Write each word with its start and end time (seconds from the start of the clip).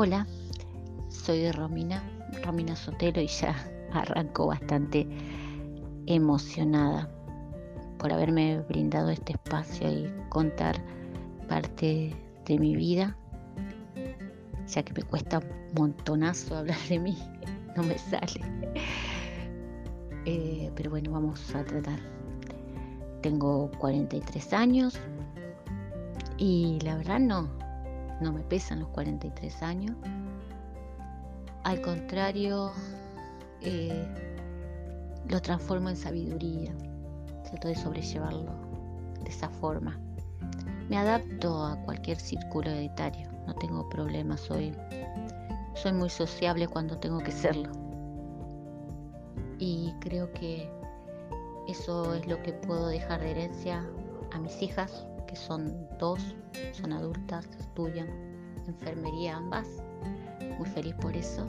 Hola, 0.00 0.28
soy 1.08 1.50
Romina, 1.50 2.00
Romina 2.44 2.76
Sotelo 2.76 3.20
y 3.20 3.26
ya 3.26 3.52
arranco 3.92 4.46
bastante 4.46 5.08
emocionada 6.06 7.10
por 7.98 8.12
haberme 8.12 8.60
brindado 8.68 9.10
este 9.10 9.32
espacio 9.32 9.90
y 9.90 10.08
contar 10.28 10.76
parte 11.48 12.14
de 12.46 12.58
mi 12.60 12.76
vida, 12.76 13.16
ya 14.68 14.84
que 14.84 14.92
me 14.92 15.02
cuesta 15.02 15.38
un 15.40 15.74
montonazo 15.74 16.58
hablar 16.58 16.78
de 16.88 17.00
mí, 17.00 17.18
no 17.76 17.82
me 17.82 17.98
sale. 17.98 18.40
Eh, 20.26 20.70
pero 20.76 20.90
bueno, 20.90 21.10
vamos 21.10 21.52
a 21.56 21.64
tratar. 21.64 21.98
Tengo 23.20 23.68
43 23.78 24.52
años 24.52 24.96
y 26.36 26.78
la 26.84 26.96
verdad 26.98 27.18
no, 27.18 27.48
no 28.20 28.32
me 28.32 28.40
pesan 28.42 28.80
los 28.80 28.88
43 28.88 29.62
años. 29.62 29.96
Al 31.64 31.80
contrario, 31.80 32.72
eh, 33.60 34.06
lo 35.28 35.40
transformo 35.40 35.88
en 35.88 35.96
sabiduría. 35.96 36.72
Trato 37.44 37.68
de 37.68 37.74
sobrellevarlo 37.74 38.52
de 39.22 39.30
esa 39.30 39.48
forma. 39.48 39.98
Me 40.88 40.96
adapto 40.96 41.64
a 41.64 41.76
cualquier 41.82 42.18
círculo 42.18 42.70
etario, 42.70 43.28
no 43.46 43.54
tengo 43.54 43.88
problemas, 43.90 44.40
soy 44.40 44.72
muy 45.92 46.08
sociable 46.08 46.66
cuando 46.66 46.98
tengo 46.98 47.18
que 47.18 47.32
serlo. 47.32 47.70
Y 49.58 49.92
creo 50.00 50.32
que 50.32 50.70
eso 51.68 52.14
es 52.14 52.26
lo 52.26 52.42
que 52.42 52.54
puedo 52.54 52.88
dejar 52.88 53.20
de 53.20 53.32
herencia 53.32 53.84
a 54.32 54.38
mis 54.38 54.62
hijas, 54.62 55.06
que 55.28 55.36
son 55.36 55.86
dos, 55.98 56.34
son 56.72 56.92
adultas, 56.92 57.46
estudian 57.60 58.08
enfermería 58.66 59.36
ambas, 59.36 59.68
muy 60.58 60.68
feliz 60.68 60.94
por 60.96 61.14
eso. 61.16 61.46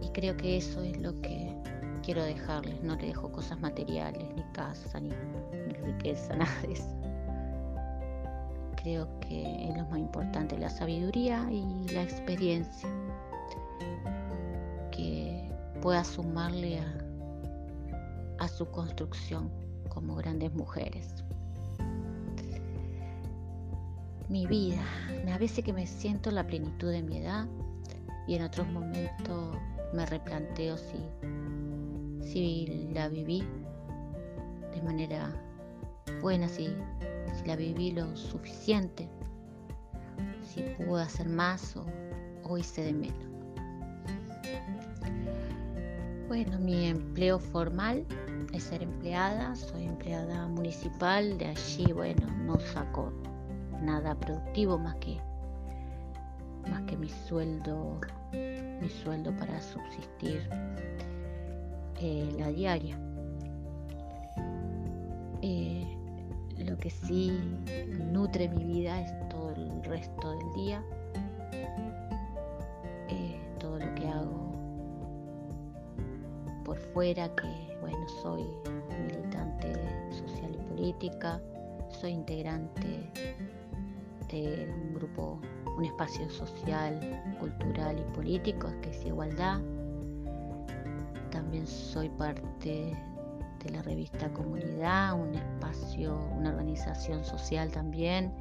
Y 0.00 0.08
creo 0.10 0.36
que 0.36 0.56
eso 0.56 0.82
es 0.82 0.96
lo 0.98 1.20
que 1.20 1.54
quiero 2.02 2.22
dejarles, 2.22 2.82
no 2.82 2.96
le 2.96 3.08
dejo 3.08 3.30
cosas 3.30 3.60
materiales, 3.60 4.24
ni 4.34 4.42
casa, 4.52 5.00
ni, 5.00 5.10
riqueza, 5.84 6.34
nada 6.36 6.62
de 6.62 6.72
eso. 6.72 6.96
Creo 8.76 9.08
que 9.20 9.68
es 9.68 9.76
lo 9.76 9.84
más 9.86 9.98
importante, 9.98 10.56
la 10.56 10.70
sabiduría 10.70 11.44
y 11.50 11.88
la 11.88 12.02
experiencia 12.02 12.88
que 14.92 15.50
pueda 15.82 16.04
sumarle 16.04 16.80
a 18.38 18.48
su 18.48 18.66
construcción 18.70 19.50
como 19.88 20.14
grandes 20.14 20.52
mujeres 20.54 21.24
mi 24.28 24.46
vida. 24.46 24.82
A 25.32 25.38
veces 25.38 25.64
que 25.64 25.72
me 25.72 25.86
siento 25.86 26.30
la 26.30 26.46
plenitud 26.46 26.90
de 26.90 27.02
mi 27.02 27.18
edad 27.18 27.46
y 28.26 28.34
en 28.34 28.42
otros 28.42 28.66
momentos 28.68 29.56
me 29.92 30.06
replanteo 30.06 30.76
si, 30.76 30.98
si 32.22 32.88
la 32.92 33.08
viví 33.08 33.44
de 34.74 34.82
manera 34.82 35.30
buena, 36.20 36.48
si, 36.48 36.68
si 37.34 37.46
la 37.46 37.56
viví 37.56 37.92
lo 37.92 38.16
suficiente, 38.16 39.08
si 40.42 40.62
pude 40.84 41.02
hacer 41.02 41.28
más 41.28 41.76
o, 41.76 41.84
o 42.44 42.58
hice 42.58 42.82
de 42.82 42.92
menos. 42.92 43.26
Bueno, 46.28 46.58
mi 46.58 46.86
empleo 46.86 47.38
formal 47.38 48.04
es 48.52 48.64
ser 48.64 48.82
empleada, 48.82 49.54
soy 49.54 49.84
empleada 49.84 50.48
municipal, 50.48 51.38
de 51.38 51.46
allí, 51.46 51.92
bueno, 51.92 52.26
no 52.44 52.58
saco 52.58 53.12
nada 53.86 54.14
productivo 54.14 54.78
más 54.78 54.96
que 54.96 55.18
más 56.68 56.82
que 56.82 56.96
mi 56.96 57.08
sueldo 57.08 58.00
mi 58.32 58.88
sueldo 58.88 59.34
para 59.36 59.60
subsistir 59.60 60.48
eh, 62.00 62.30
la 62.38 62.48
diaria. 62.48 62.98
Eh, 65.40 65.86
lo 66.58 66.76
que 66.76 66.90
sí 66.90 67.38
nutre 68.12 68.48
mi 68.48 68.64
vida 68.64 69.00
es 69.00 69.28
todo 69.28 69.50
el 69.54 69.84
resto 69.84 70.30
del 70.30 70.52
día 70.54 70.82
eh, 73.08 73.38
todo 73.60 73.78
lo 73.78 73.94
que 73.94 74.08
hago 74.08 74.52
por 76.64 76.78
fuera 76.78 77.28
que 77.36 77.78
bueno 77.80 78.08
soy 78.22 78.44
militante 79.02 79.74
social 80.10 80.54
y 80.54 80.74
política 80.74 81.40
soy 82.00 82.12
integrante 82.12 83.10
un 84.34 84.94
grupo, 84.94 85.40
un 85.76 85.84
espacio 85.84 86.28
social, 86.30 86.98
cultural 87.38 87.98
y 87.98 88.14
político 88.14 88.68
que 88.82 88.90
es 88.90 89.04
Igualdad. 89.04 89.60
También 91.30 91.66
soy 91.66 92.08
parte 92.08 92.96
de 93.62 93.70
la 93.70 93.82
revista 93.82 94.32
Comunidad, 94.32 95.18
un 95.18 95.34
espacio, 95.34 96.18
una 96.36 96.50
organización 96.50 97.24
social 97.24 97.70
también, 97.70 98.32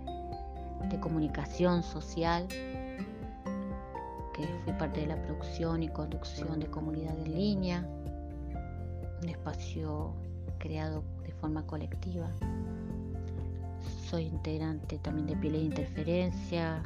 de 0.89 0.99
comunicación 0.99 1.83
social, 1.83 2.47
que 2.47 4.47
fui 4.63 4.73
parte 4.73 5.01
de 5.01 5.07
la 5.07 5.21
producción 5.21 5.83
y 5.83 5.89
conducción 5.89 6.59
de 6.59 6.67
Comunidad 6.67 7.17
en 7.19 7.33
Línea, 7.33 7.87
un 9.21 9.29
espacio 9.29 10.13
creado 10.57 11.03
de 11.23 11.31
forma 11.31 11.65
colectiva 11.65 12.31
soy 14.09 14.25
integrante 14.25 14.99
también 14.99 15.27
de 15.27 15.35
Pieles 15.35 15.61
de 15.61 15.65
Interferencia, 15.65 16.83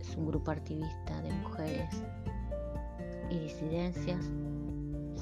es 0.00 0.16
un 0.16 0.26
grupo 0.26 0.50
activista 0.50 1.20
de 1.20 1.30
mujeres 1.32 2.02
y 3.30 3.38
disidencias. 3.38 4.24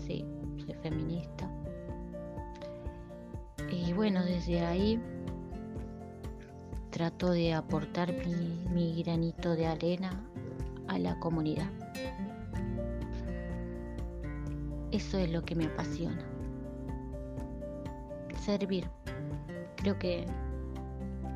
Sí, 0.06 0.24
soy 0.64 0.74
feminista. 0.82 1.50
Y 3.70 3.92
bueno, 3.92 4.24
desde 4.24 4.64
ahí 4.64 5.00
trato 6.90 7.30
de 7.32 7.54
aportar 7.54 8.12
mi, 8.12 8.64
mi 8.70 9.02
granito 9.02 9.56
de 9.56 9.66
arena 9.66 10.10
a 10.86 10.98
la 10.98 11.18
comunidad. 11.18 11.70
Eso 14.92 15.18
es 15.18 15.28
lo 15.32 15.44
que 15.44 15.56
me 15.56 15.66
apasiona. 15.66 16.24
Servir. 18.44 18.88
Creo 19.76 19.98
que 19.98 20.26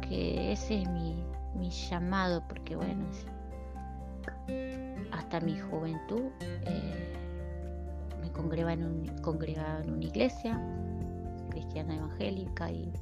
que 0.09 0.53
ese 0.53 0.83
es 0.83 0.89
mi, 0.89 1.25
llamado, 1.91 2.43
porque 2.49 2.77
bueno, 2.77 3.05
hasta 5.13 5.41
mi 5.41 5.59
juventud 5.59 6.31
eh, 6.41 7.15
me 8.21 8.31
congregaba 8.31 8.73
en, 8.73 8.85
un, 8.85 9.07
en 9.07 9.93
una 9.93 10.05
iglesia 10.05 10.61
cristiana 11.51 11.97
evangélica 11.97 12.71
y, 12.71 12.93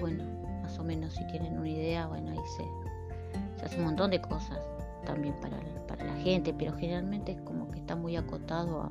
bueno, 0.00 0.24
más 0.62 0.78
o 0.78 0.84
menos 0.84 1.14
si 1.14 1.26
tienen 1.28 1.58
una 1.58 1.68
idea, 1.68 2.06
bueno, 2.06 2.32
ahí 2.32 2.40
se, 2.56 3.64
hace 3.64 3.78
un 3.78 3.84
montón 3.84 4.10
de 4.10 4.20
cosas 4.20 4.58
también 5.06 5.34
para, 5.40 5.58
para 5.86 6.04
la 6.04 6.16
gente, 6.16 6.52
pero 6.52 6.76
generalmente 6.76 7.32
es 7.32 7.40
como 7.42 7.68
que 7.70 7.78
está 7.78 7.96
muy 7.96 8.16
acotado 8.16 8.82
a, 8.82 8.90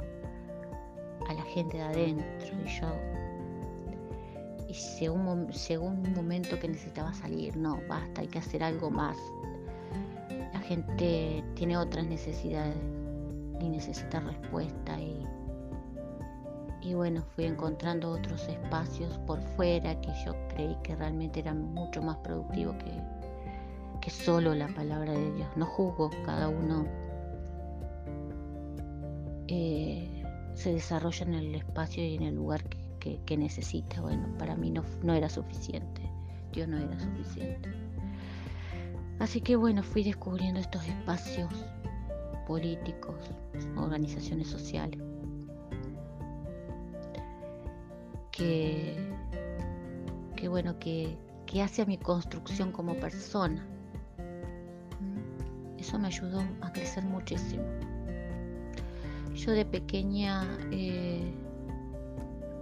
a 1.30 1.34
la 1.34 1.44
gente 1.44 1.78
de 1.78 1.84
adentro 1.84 2.48
y 2.66 2.70
yo 2.80 2.88
y 4.72 4.74
según, 4.74 5.50
un 5.82 6.14
momento 6.14 6.58
que 6.58 6.70
necesitaba 6.70 7.14
salir, 7.14 7.58
no, 7.58 7.80
basta, 7.90 8.22
hay 8.22 8.28
que 8.28 8.40
hacer 8.40 8.64
algo 8.64 8.90
más. 8.90 9.18
La 10.54 10.60
gente 10.62 11.44
tiene 11.56 11.78
otras 11.78 12.06
necesidades 12.06 12.78
y 13.60 13.68
necesita 13.68 14.22
respuesta 14.22 14.98
y, 14.98 15.28
y 16.82 16.94
bueno, 16.94 17.22
fui 17.36 17.46
encontrando 17.46 18.12
otros 18.12 18.48
espacios 18.48 19.18
por 19.28 19.42
fuera 19.56 20.00
que 20.00 20.12
yo 20.26 20.34
creí 20.54 20.78
que 20.84 20.96
realmente 20.96 21.42
eran 21.42 21.74
mucho 21.74 22.02
más 22.02 22.16
productivos 22.18 22.78
que, 22.78 22.92
que 24.00 24.10
solo 24.10 24.56
la 24.56 24.70
palabra 24.70 25.12
de 25.12 25.34
Dios. 25.34 25.50
No 25.58 25.66
juzgo, 25.66 26.12
cada 26.26 26.48
uno 26.48 26.86
eh, 29.50 30.24
se 30.54 30.74
desarrolla 30.74 31.26
en 31.26 31.34
el 31.34 31.56
espacio 31.56 32.06
y 32.06 32.16
en 32.16 32.24
el 32.24 32.36
lugar 32.36 32.64
que, 32.64 32.81
que, 33.02 33.38
necesita. 33.38 34.02
Bueno, 34.02 34.28
para 34.38 34.56
mí 34.56 34.70
no, 34.70 34.84
no 35.04 35.14
era 35.14 35.28
suficiente, 35.28 36.02
Dios 36.54 36.68
no 36.68 36.78
era 36.78 36.98
suficiente. 37.00 37.70
Así 39.20 39.42
que 39.42 39.56
bueno, 39.56 39.84
fui 39.84 40.04
descubriendo 40.04 40.60
estos 40.60 40.88
espacios 40.88 41.50
políticos, 42.48 43.16
organizaciones 43.76 44.48
sociales, 44.48 45.00
que, 48.32 48.96
que 50.36 50.48
bueno, 50.48 50.78
que, 50.80 51.18
que 51.46 51.62
hace 51.62 51.82
a 51.82 51.86
mi 51.86 51.98
construcción 51.98 52.72
como 52.72 52.96
persona. 52.96 53.66
Eso 55.78 55.98
me 55.98 56.08
ayudó 56.08 56.44
a 56.62 56.72
crecer 56.72 57.04
muchísimo. 57.04 57.64
Yo 59.34 59.52
de 59.52 59.66
pequeña 59.66 60.46
eh, 60.72 61.34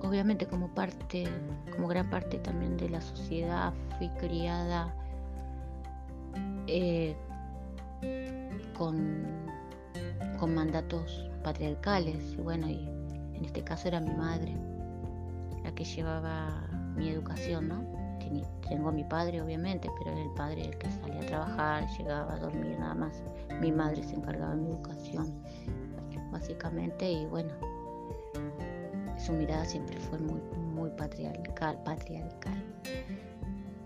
obviamente 0.10 0.48
como 0.48 0.68
parte, 0.70 1.28
como 1.72 1.88
gran 1.88 2.10
parte 2.10 2.40
también 2.40 2.76
de 2.78 2.90
la 2.90 3.00
sociedad, 3.00 3.72
fui 3.98 4.10
criada 4.20 4.94
eh, 6.68 7.16
con, 8.76 9.26
con 10.40 10.56
mandatos 10.56 11.30
patriarcales. 11.44 12.34
Y 12.34 12.42
bueno, 12.42 12.68
y 12.68 12.88
en 13.36 13.46
este 13.46 13.64
caso 13.64 13.88
era 13.88 14.00
mi 14.00 14.14
madre 14.14 14.56
la 15.64 15.72
que 15.74 15.84
llevaba 15.84 16.68
mi 16.96 17.10
educación, 17.10 17.68
¿no? 17.68 18.00
Tengo 18.68 18.90
a 18.90 18.92
mi 18.92 19.04
padre, 19.04 19.42
obviamente, 19.42 19.90
pero 19.98 20.12
era 20.12 20.22
el 20.22 20.32
padre 20.32 20.66
el 20.66 20.78
que 20.78 20.92
salía 20.92 21.22
a 21.22 21.26
trabajar, 21.26 21.88
llegaba 21.98 22.34
a 22.34 22.38
dormir 22.38 22.78
nada 22.80 22.94
más. 22.94 23.24
Mi 23.60 23.72
madre 23.72 24.04
se 24.04 24.16
encargaba 24.16 24.56
de 24.56 24.62
mi 24.62 24.70
educación, 24.70 25.34
básicamente, 26.32 27.12
y 27.12 27.26
bueno, 27.26 27.50
su 29.30 29.36
mirada 29.36 29.64
siempre 29.64 30.00
fue 30.00 30.18
muy, 30.18 30.42
muy 30.74 30.90
patriarcal, 30.92 31.78
patriarcal. 31.84 32.64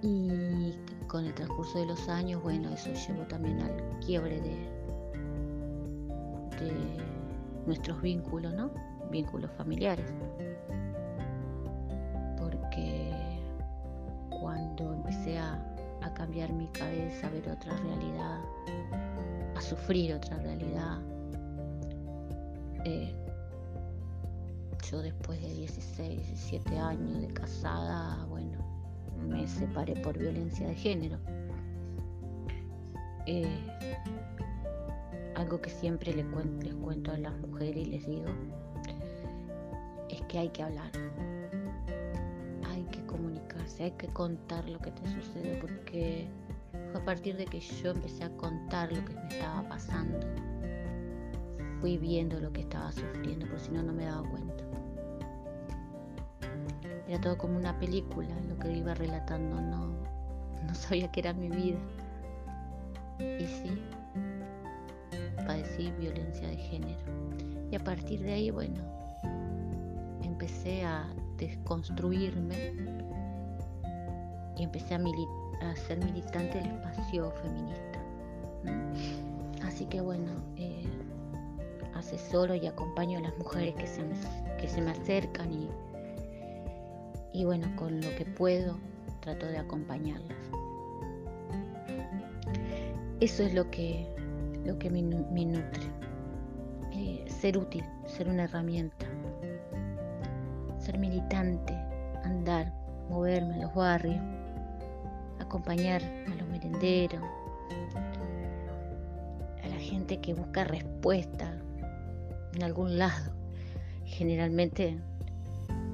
Y 0.02 0.74
con 1.08 1.26
el 1.26 1.34
transcurso 1.34 1.80
de 1.80 1.86
los 1.86 2.08
años, 2.08 2.42
bueno, 2.42 2.70
eso 2.70 2.90
llevó 2.94 3.24
también 3.28 3.62
al 3.62 4.00
quiebre 4.00 4.40
de, 4.40 4.74
nuestros 7.66 8.02
vínculos, 8.02 8.54
¿no? 8.54 8.72
Vínculos 9.12 9.52
familiares. 9.58 10.06
Porque 12.38 13.12
cuando 14.30 14.94
empecé 14.94 15.38
a, 15.40 15.60
cambiar 16.16 16.52
mi 16.54 16.68
cabeza, 16.68 17.28
a 17.28 17.30
ver 17.32 17.50
otra 17.50 17.76
realidad, 17.78 18.40
a 19.56 19.62
sufrir 19.62 20.14
otra 20.14 20.38
realidad, 20.38 21.00
eh, 22.86 23.16
después 25.02 25.42
de 25.42 25.54
16, 25.54 26.28
17 26.28 26.78
años 26.78 27.22
de 27.22 27.28
casada, 27.28 28.26
bueno, 28.26 28.58
me 29.28 29.48
separé 29.48 29.96
por 29.98 30.18
violencia 30.18 30.68
de 30.68 30.76
género. 30.76 31.18
Eh, 33.26 33.48
algo 35.36 35.62
que 35.62 35.70
siempre 35.70 36.14
les 36.14 36.26
cuento, 36.28 36.66
les 36.66 36.76
cuento 36.76 37.12
a 37.12 37.18
las 37.18 37.38
mujeres 37.40 37.88
y 37.88 37.92
les 37.92 38.06
digo 38.06 38.28
es 40.10 40.22
que 40.24 40.40
hay 40.40 40.50
que 40.50 40.64
hablar, 40.64 40.92
hay 42.70 42.84
que 42.92 43.04
comunicarse, 43.06 43.86
hay 43.86 43.92
que 43.92 44.08
contar 44.08 44.70
lo 44.70 44.80
que 44.80 44.92
te 44.92 45.08
sucede 45.10 45.58
porque 45.60 46.28
fue 46.92 47.02
a 47.02 47.06
partir 47.06 47.36
de 47.38 47.46
que 47.46 47.60
yo 47.60 47.92
empecé 47.92 48.24
a 48.26 48.30
contar 48.38 48.92
lo 48.94 49.04
que 49.06 49.14
me 49.14 49.28
estaba 49.28 49.68
pasando, 49.70 50.20
fui 51.82 51.98
viendo 51.98 52.40
lo 52.40 52.52
que 52.52 52.62
estaba 52.62 52.92
sufriendo, 52.92 53.48
por 53.48 53.60
si 53.60 53.72
no, 53.72 53.82
no 53.82 53.94
me 53.94 54.06
daba 54.06 54.30
cuenta. 54.30 54.53
Era 57.14 57.22
todo 57.22 57.38
como 57.38 57.60
una 57.60 57.78
película, 57.78 58.36
lo 58.50 58.58
que 58.58 58.76
iba 58.76 58.96
relatando, 58.96 59.62
no, 59.62 59.86
no 60.68 60.74
sabía 60.74 61.12
que 61.12 61.20
era 61.20 61.32
mi 61.32 61.48
vida. 61.48 61.78
Y 63.20 63.46
sí, 63.46 63.80
padecí 65.46 65.92
violencia 66.00 66.48
de 66.48 66.58
género. 66.58 67.00
Y 67.70 67.76
a 67.76 67.84
partir 67.84 68.24
de 68.24 68.34
ahí, 68.34 68.50
bueno, 68.50 68.82
empecé 70.24 70.86
a 70.86 71.08
desconstruirme 71.38 72.74
y 74.58 74.64
empecé 74.64 74.96
a, 74.96 75.00
ser 75.76 76.04
militante 76.04 76.58
del 76.58 76.72
espacio 76.72 77.32
feminista. 77.44 78.00
Así 79.64 79.86
que 79.86 80.02
bueno, 80.02 80.32
eh, 80.56 80.88
asesoro 81.94 82.56
y 82.56 82.66
acompaño 82.66 83.20
a 83.20 83.22
las 83.22 83.38
mujeres 83.38 83.76
que 83.76 83.86
se 83.86 84.02
me, 84.02 84.16
que 84.60 84.68
se 84.68 84.82
me 84.82 84.92
acercan 84.92 85.54
y, 85.54 85.70
y 87.34 87.46
bueno, 87.46 87.76
con 87.76 88.00
lo 88.00 88.16
que 88.16 88.26
puedo 88.26 88.78
trato 89.20 89.46
de 89.46 89.58
acompañarlas. 89.58 90.38
Eso 93.20 93.44
es 93.44 93.54
lo 93.54 93.70
que 93.72 94.14
lo 94.66 94.78
que 94.80 94.90
me, 94.90 95.02
nutre. 95.02 95.84
Eh, 96.94 97.26
ser 97.28 97.58
útil, 97.58 97.84
ser 98.06 98.30
una 98.30 98.44
herramienta, 98.44 99.06
ser 100.78 100.98
militante, 100.98 101.74
andar, 102.24 102.72
moverme 103.10 103.56
en 103.56 103.62
los 103.62 103.74
barrios, 103.74 104.22
acompañar 105.40 106.02
a 106.04 106.36
los 106.36 106.48
merenderos, 106.48 107.24
a 109.64 109.68
la 109.68 109.76
gente 109.76 110.22
que 110.22 110.34
busca 110.34 110.64
respuesta 110.64 111.58
en 112.54 112.64
algún 112.64 112.98
lado. 112.98 113.34
Generalmente 114.06 115.00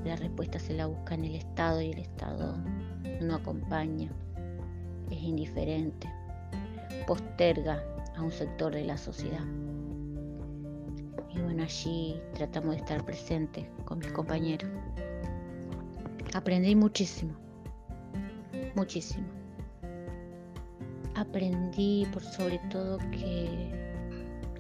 la 0.06 0.16
respuesta 0.16 0.60
se 0.60 0.74
la 0.74 0.86
busca 0.86 1.16
en 1.16 1.26
el 1.26 1.36
Estado 1.36 1.82
y 1.82 1.92
el 1.92 2.00
Estado 2.00 2.56
no 3.22 3.36
acompaña, 3.36 4.10
es 5.10 5.22
indiferente, 5.22 6.10
posterga 7.06 7.84
a 8.16 8.22
un 8.22 8.32
sector 8.32 8.74
de 8.74 8.86
la 8.86 8.98
sociedad. 8.98 9.46
Y 11.34 11.40
bueno, 11.42 11.64
allí 11.64 12.22
tratamos 12.34 12.72
de 12.72 12.78
estar 12.78 13.06
presentes 13.06 13.66
con 13.86 14.00
mis 14.00 14.12
compañeros. 14.12 14.70
Aprendí 16.34 16.76
muchísimo, 16.76 17.34
muchísimo. 18.76 19.28
Aprendí 21.16 22.08
por 22.14 22.24
sobre 22.24 22.60
todo 22.70 22.98
que 23.12 23.72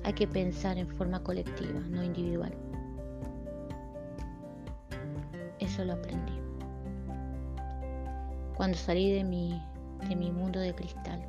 hay 0.03 0.13
que 0.13 0.27
pensar 0.27 0.77
en 0.77 0.87
forma 0.87 1.21
colectiva, 1.23 1.79
no 1.89 2.03
individual. 2.03 2.53
Lo 5.85 5.93
aprendí. 5.93 6.33
Cuando 8.57 8.77
salí 8.77 9.13
de 9.13 9.23
mi, 9.23 9.61
de 10.09 10.15
mi 10.15 10.29
mundo 10.29 10.59
de 10.59 10.75
cristal 10.75 11.21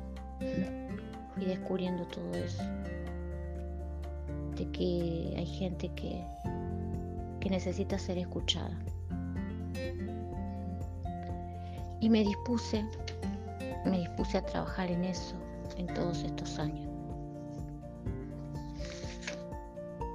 fui 1.33 1.45
descubriendo 1.45 2.05
todo 2.07 2.33
eso. 2.33 2.63
De 4.57 4.69
que 4.71 5.33
hay 5.37 5.45
gente 5.45 5.89
que, 5.95 6.21
que 7.39 7.49
necesita 7.49 7.97
ser 7.97 8.17
escuchada. 8.17 8.77
Y 12.01 12.09
me 12.09 12.23
dispuse, 12.23 12.85
me 13.85 13.99
dispuse 13.99 14.37
a 14.37 14.45
trabajar 14.45 14.91
en 14.91 15.05
eso 15.05 15.35
en 15.77 15.87
todos 15.87 16.23
estos 16.23 16.59
años. 16.59 16.89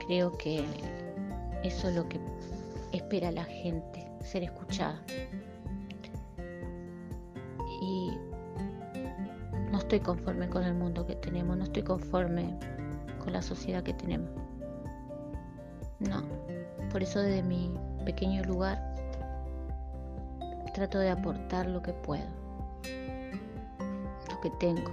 Creo 0.06 0.36
que 0.36 0.64
eso 1.62 1.88
es 1.88 1.96
lo 1.96 2.08
que 2.08 2.20
espera 2.92 3.30
la 3.30 3.44
gente, 3.44 4.05
ser 4.26 4.42
escuchada. 4.42 5.00
estoy 9.86 10.00
conforme 10.00 10.48
con 10.48 10.64
el 10.64 10.74
mundo 10.74 11.06
que 11.06 11.14
tenemos, 11.14 11.56
no 11.56 11.62
estoy 11.62 11.84
conforme 11.84 12.58
con 13.20 13.32
la 13.32 13.40
sociedad 13.40 13.84
que 13.84 13.94
tenemos. 13.94 14.28
No, 16.00 16.24
por 16.90 17.04
eso 17.04 17.20
desde 17.20 17.44
mi 17.44 17.72
pequeño 18.04 18.42
lugar 18.42 18.96
trato 20.74 20.98
de 20.98 21.08
aportar 21.10 21.66
lo 21.68 21.80
que 21.82 21.92
puedo, 21.92 22.26
lo 24.28 24.40
que 24.40 24.50
tengo. 24.58 24.90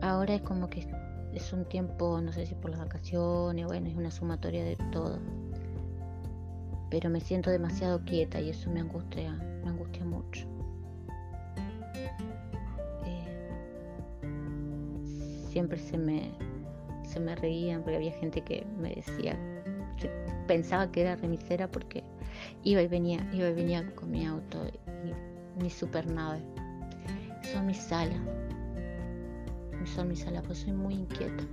Ahora 0.00 0.34
es 0.34 0.42
como 0.42 0.70
que 0.70 0.86
es 1.32 1.52
un 1.52 1.64
tiempo, 1.64 2.20
no 2.20 2.32
sé 2.32 2.46
si 2.46 2.54
por 2.54 2.70
las 2.70 2.78
vacaciones, 2.78 3.66
bueno, 3.66 3.88
es 3.88 3.96
una 3.96 4.12
sumatoria 4.12 4.64
de 4.64 4.76
todo. 4.92 5.18
Pero 6.90 7.08
me 7.08 7.20
siento 7.20 7.50
demasiado 7.50 8.04
quieta 8.04 8.40
y 8.40 8.50
eso 8.50 8.70
me 8.70 8.80
angustia, 8.80 9.32
me 9.62 9.70
angustia 9.70 10.04
mucho. 10.04 10.46
siempre 15.50 15.78
se 15.78 15.98
me, 15.98 16.30
se 17.02 17.20
me 17.20 17.34
reían 17.34 17.82
porque 17.82 17.96
había 17.96 18.12
gente 18.12 18.40
que 18.40 18.64
me 18.78 18.94
decía, 18.94 19.36
pensaba 20.46 20.90
que 20.90 21.02
era 21.02 21.16
remisera 21.16 21.68
porque 21.68 22.04
iba 22.62 22.80
y 22.80 22.86
venía, 22.86 23.28
iba 23.32 23.48
y 23.48 23.54
venía 23.54 23.94
con 23.94 24.10
mi 24.10 24.26
auto 24.26 24.58
y 25.04 25.60
mi 25.62 25.70
supernave. 25.70 26.40
Son 27.52 27.66
mis 27.66 27.78
sala. 27.78 28.16
Son 29.84 30.08
mis 30.08 30.20
sala, 30.20 30.40
pues 30.42 30.58
soy 30.58 30.72
muy 30.72 30.94
inquieta. 30.94 31.44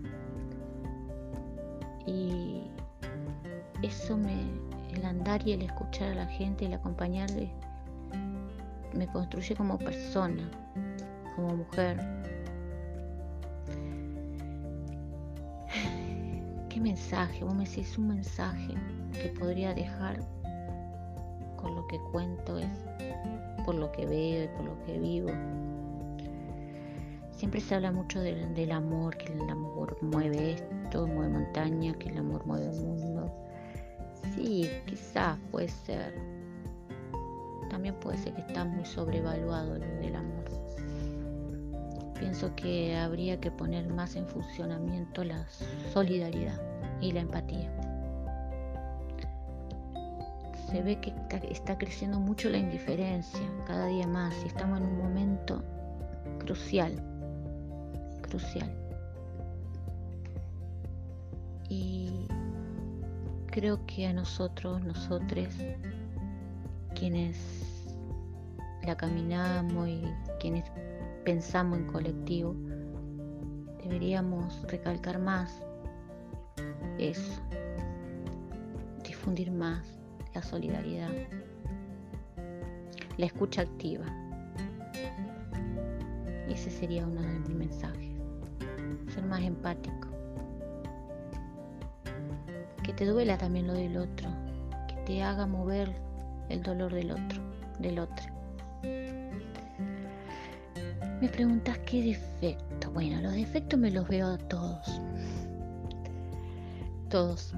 Y 2.06 2.62
eso 3.82 4.16
me, 4.16 4.36
andar 5.10 5.48
y 5.48 5.54
el 5.54 5.62
escuchar 5.62 6.12
a 6.12 6.16
la 6.16 6.28
gente 6.28 6.66
el 6.66 6.74
acompañarle 6.74 7.52
me 8.94 9.08
construye 9.08 9.56
como 9.56 9.78
persona, 9.78 10.50
como 11.36 11.58
mujer, 11.58 12.00
mensaje? 16.80 17.44
Vos 17.44 17.56
me 17.56 17.66
decís 17.66 17.98
un 17.98 18.10
mensaje 18.10 18.74
que 19.12 19.30
podría 19.40 19.74
dejar 19.74 20.20
con 21.58 21.76
lo 21.76 21.86
que 21.88 22.00
cuento 22.12 22.58
es 22.60 22.68
por 23.66 23.76
lo 23.76 23.92
que 23.92 24.06
veo 24.06 24.46
y 24.46 24.48
por 24.56 24.66
lo 24.66 24.86
que 24.86 24.98
vivo. 24.98 25.30
Siempre 27.32 27.62
se 27.62 27.76
habla 27.76 27.92
mucho 27.92 28.20
del, 28.22 28.72
amor, 28.72 29.18
que 29.18 29.34
el 29.34 29.50
amor 29.50 29.98
mueve 30.02 30.54
esto, 30.54 31.06
mueve 31.06 31.34
montaña, 31.34 31.94
que 31.94 32.10
el 32.10 32.18
amor 32.18 32.46
mueve 32.46 32.70
el 32.70 32.82
mundo. 32.82 33.47
Sí, 34.36 34.70
quizás 34.86 35.38
puede 35.52 35.68
ser. 35.68 36.14
También 37.70 37.96
puede 37.96 38.18
ser 38.18 38.34
que 38.34 38.42
está 38.42 38.64
muy 38.64 38.86
sobrevaluado 38.86 39.76
el 39.76 39.82
del 40.00 40.16
amor. 40.16 40.46
pienso 42.20 42.56
que 42.56 42.96
habría 42.98 43.40
que 43.40 43.52
poner 43.52 43.88
más 43.90 44.16
en 44.16 44.28
funcionamiento 44.28 45.24
la 45.24 45.46
solidaridad 45.94 46.60
y 47.00 47.12
la 47.12 47.22
empatía. 47.22 47.72
Se 50.72 50.82
ve 50.82 51.00
que 51.00 51.14
está 51.50 51.78
creciendo 51.78 52.20
mucho 52.20 52.50
la 52.50 52.58
indiferencia 52.58 53.42
cada 53.66 53.86
día 53.88 54.08
más 54.08 54.34
y 54.44 54.48
estamos 54.48 54.80
en 54.80 54.88
un 54.88 54.98
momento 54.98 55.64
crucial, 56.40 56.94
crucial. 58.22 58.70
Y 61.70 62.28
creo 63.58 63.84
que 63.88 64.06
a 64.06 64.14
nosotros, 64.14 64.84
nosotros, 64.84 65.48
quienes 66.94 67.40
la 68.86 68.96
caminamos 68.96 69.90
y 69.90 70.04
quienes 70.40 70.64
pensamos 71.26 71.80
en 71.80 71.88
colectivo, 71.88 72.56
deberíamos 73.84 74.62
recalcar 74.68 75.18
más 75.18 75.60
eso, 77.00 77.42
difundir 79.04 79.52
más 79.52 79.88
la 80.36 80.44
solidaridad, 80.44 81.10
la 83.18 83.26
escucha 83.26 83.64
activa. 83.64 84.06
Ese 86.48 86.70
sería 86.70 87.08
uno 87.08 87.24
de 87.24 87.40
mis 87.40 87.56
mensajes, 87.56 88.12
ser 89.16 89.26
más 89.26 89.42
empático. 89.42 90.07
Te 92.98 93.06
duela 93.06 93.38
también 93.38 93.68
lo 93.68 93.74
del 93.74 93.96
otro, 93.96 94.28
que 94.88 94.96
te 95.06 95.22
haga 95.22 95.46
mover 95.46 95.94
el 96.50 96.64
dolor 96.64 96.92
del 96.92 97.12
otro, 97.12 97.42
del 97.78 98.00
otro. 98.00 98.26
Me 101.22 101.30
preguntas 101.30 101.78
qué 101.86 102.02
defecto. 102.02 102.90
Bueno, 102.90 103.22
los 103.22 103.34
defectos 103.34 103.80
me 103.80 103.92
los 103.92 104.08
veo 104.08 104.28
a 104.28 104.38
todos. 104.40 105.00
Todos. 107.10 107.54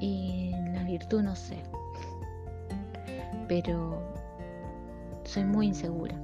Y 0.00 0.50
la 0.72 0.82
virtud 0.82 1.22
no 1.22 1.36
sé. 1.36 1.62
Pero 3.46 4.02
soy 5.22 5.44
muy 5.44 5.68
insegura. 5.68 6.16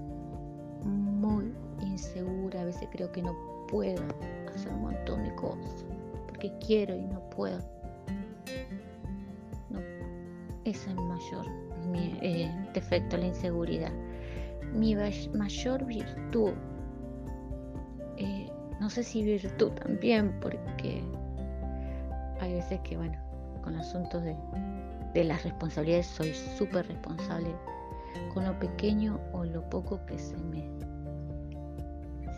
Muy 0.82 1.54
insegura. 1.82 2.62
A 2.62 2.64
veces 2.64 2.88
creo 2.90 3.12
que 3.12 3.22
no 3.22 3.36
puedo 3.68 4.02
hacer 4.52 4.72
un 4.72 4.82
montón 4.82 5.22
de 5.22 5.32
cosas. 5.36 5.87
Porque 6.38 6.56
quiero 6.64 6.94
y 6.94 7.02
no 7.02 7.20
puedo. 7.30 7.58
No. 9.70 9.80
Ese 10.64 10.88
es 10.88 10.94
mi 10.94 11.02
mayor 11.02 11.46
eh, 12.22 12.70
defecto, 12.72 13.16
la 13.16 13.26
inseguridad 13.26 13.90
mi 14.72 14.96
mayor 15.34 15.84
virtud. 15.84 16.52
Eh, 18.16 18.50
no 18.80 18.88
sé 18.90 19.02
si 19.02 19.22
virtud 19.22 19.70
también, 19.72 20.38
porque 20.40 21.02
hay 22.40 22.54
veces 22.54 22.80
que, 22.80 22.96
bueno, 22.96 23.18
con 23.62 23.74
asuntos 23.76 24.22
de, 24.22 24.36
de 25.14 25.24
las 25.24 25.42
responsabilidades 25.44 26.06
soy 26.06 26.32
súper 26.32 26.86
responsable 26.86 27.48
con 28.32 28.44
lo 28.44 28.58
pequeño 28.58 29.18
o 29.32 29.44
lo 29.44 29.68
poco 29.68 30.04
que 30.06 30.18
se 30.18 30.36
me, 30.36 30.68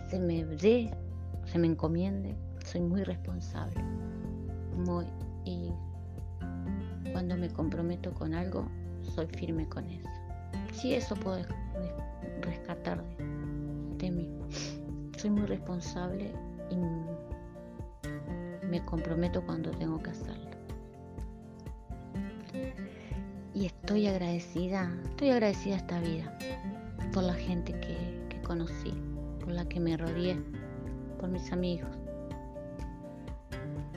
se 0.08 0.18
me 0.18 0.44
dé, 0.44 0.90
se 1.44 1.58
me 1.58 1.66
encomiende, 1.66 2.36
soy 2.64 2.80
muy 2.80 3.04
responsable. 3.04 3.80
Y 5.44 5.72
cuando 7.12 7.36
me 7.36 7.48
comprometo 7.48 8.12
con 8.12 8.34
algo, 8.34 8.66
soy 9.14 9.26
firme 9.26 9.68
con 9.68 9.88
eso. 9.88 10.08
Si 10.72 10.94
eso 10.94 11.14
puedo 11.16 11.44
rescatar 12.40 13.02
de, 13.98 14.10
mí. 14.10 14.28
Soy 15.18 15.30
muy 15.30 15.46
responsable 15.46 16.32
y 16.70 16.76
me 18.66 18.84
comprometo 18.84 19.44
cuando 19.44 19.70
tengo 19.72 20.02
que 20.02 20.10
hacerlo. 20.10 20.50
Y 23.52 23.66
estoy 23.66 24.06
agradecida, 24.06 24.90
estoy 25.04 25.30
agradecida 25.30 25.74
a 25.74 25.78
esta 25.78 26.00
vida 26.00 26.38
por 27.12 27.24
la 27.24 27.34
gente 27.34 27.72
que, 27.72 28.26
que 28.30 28.40
conocí, 28.42 28.94
por 29.40 29.50
la 29.50 29.68
que 29.68 29.80
me 29.80 29.96
rodeé, 29.96 30.40
por 31.18 31.28
mis 31.28 31.52
amigos. 31.52 31.99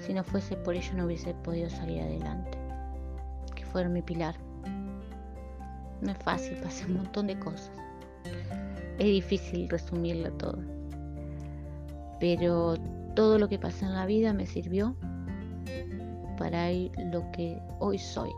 Si 0.05 0.13
no 0.13 0.23
fuese 0.23 0.55
por 0.57 0.75
ello 0.75 0.93
no 0.95 1.05
hubiese 1.05 1.33
podido 1.33 1.69
salir 1.69 2.01
adelante, 2.01 2.57
que 3.55 3.65
fueron 3.65 3.93
mi 3.93 4.01
pilar. 4.01 4.35
No 6.01 6.11
es 6.11 6.17
fácil, 6.17 6.57
pasé 6.57 6.85
un 6.85 6.97
montón 6.97 7.27
de 7.27 7.39
cosas 7.39 7.71
es 8.99 9.05
difícil 9.05 9.69
resumirlo 9.69 10.31
todo. 10.33 10.59
Pero 12.19 12.75
todo 13.15 13.37
lo 13.37 13.49
que 13.49 13.59
pasó 13.59 13.85
en 13.85 13.93
la 13.93 14.05
vida 14.05 14.33
me 14.33 14.45
sirvió 14.45 14.95
para 16.37 16.71
lo 16.71 17.31
que 17.31 17.59
hoy 17.79 17.97
soy. 17.97 18.31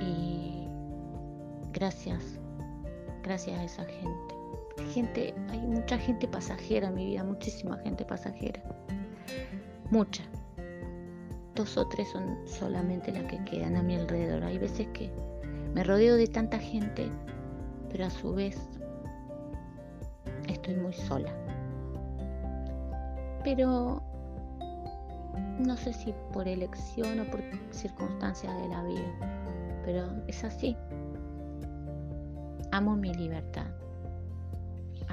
Y 0.00 0.68
gracias, 1.72 2.38
gracias 3.22 3.58
a 3.58 3.64
esa 3.64 3.84
gente. 3.84 4.25
Hay 4.96 5.60
mucha 5.60 5.98
gente 5.98 6.26
pasajera 6.26 6.88
en 6.88 6.94
mi 6.94 7.04
vida, 7.04 7.22
muchísima 7.22 7.76
gente 7.78 8.02
pasajera. 8.06 8.62
Mucha. 9.90 10.22
Dos 11.54 11.76
o 11.76 11.86
tres 11.86 12.08
son 12.12 12.38
solamente 12.46 13.12
las 13.12 13.24
que 13.24 13.44
quedan 13.44 13.76
a 13.76 13.82
mi 13.82 13.94
alrededor. 13.94 14.42
Hay 14.44 14.56
veces 14.56 14.86
que 14.94 15.10
me 15.74 15.84
rodeo 15.84 16.16
de 16.16 16.26
tanta 16.26 16.58
gente, 16.58 17.10
pero 17.90 18.06
a 18.06 18.10
su 18.10 18.34
vez 18.34 18.56
estoy 20.48 20.76
muy 20.76 20.94
sola. 20.94 21.30
Pero 23.44 24.02
no 25.58 25.76
sé 25.76 25.92
si 25.92 26.14
por 26.32 26.48
elección 26.48 27.20
o 27.20 27.24
por 27.24 27.42
circunstancias 27.70 28.56
de 28.62 28.68
la 28.68 28.82
vida, 28.82 29.82
pero 29.84 30.08
es 30.26 30.42
así. 30.42 30.74
Amo 32.72 32.96
mi 32.96 33.12
libertad. 33.12 33.66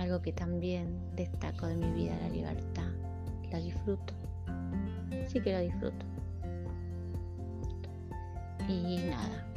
Algo 0.03 0.22
que 0.22 0.33
también 0.33 1.00
destaco 1.15 1.65
de 1.65 1.77
mi 1.77 1.89
vida, 1.91 2.13
la 2.24 2.27
libertad. 2.27 2.91
La 3.50 3.57
disfruto. 3.60 4.13
Sí 5.27 5.39
que 5.39 5.53
la 5.53 5.62
disfruto. 5.62 6.05
Y 8.67 8.98
nada, 8.98 9.48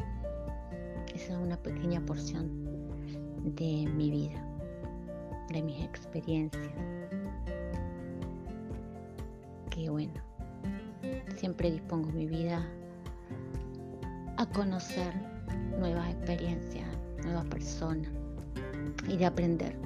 esa 1.13 1.33
es 1.33 1.39
una 1.39 1.57
pequeña 1.57 2.01
porción 2.07 2.65
de 3.57 3.91
mi 3.93 4.09
vida, 4.09 4.41
de 5.53 5.63
mis 5.63 5.85
experiencias. 5.85 6.73
Que 9.69 9.91
bueno, 9.91 10.15
siempre 11.35 11.73
dispongo 11.73 12.09
mi 12.11 12.27
vida 12.27 12.65
a 14.37 14.47
conocer 14.51 15.13
nuevas 15.77 16.09
experiencias, 16.09 16.87
nuevas 17.25 17.47
personas 17.47 18.13
y 19.09 19.17
de 19.17 19.27
aprender. 19.27 19.86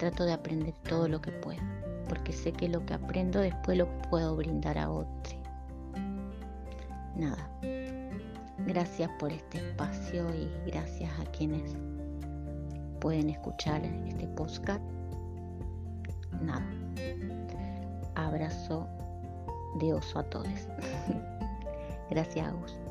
Trato 0.00 0.24
de 0.24 0.32
aprender 0.32 0.74
todo 0.88 1.06
lo 1.06 1.20
que 1.20 1.30
puedo, 1.30 1.60
porque 2.08 2.32
sé 2.32 2.52
que 2.52 2.68
lo 2.68 2.84
que 2.84 2.94
aprendo 2.94 3.38
después 3.40 3.78
lo 3.78 3.86
puedo 4.10 4.34
brindar 4.34 4.78
a 4.78 4.90
otros. 4.90 5.36
Nada, 7.14 7.48
Gracias 8.66 9.10
por 9.18 9.32
este 9.32 9.58
espacio 9.58 10.26
y 10.34 10.48
gracias 10.70 11.10
a 11.18 11.24
quienes 11.32 11.74
pueden 13.00 13.30
escuchar 13.30 13.82
este 13.84 14.26
podcast. 14.28 14.82
Nada. 16.40 16.64
Abrazo 18.14 18.86
de 19.80 19.92
oso 19.94 20.18
a 20.18 20.22
todos. 20.24 20.48
gracias, 22.10 22.46
Agus. 22.46 22.89